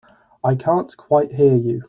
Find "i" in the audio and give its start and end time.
0.43-0.55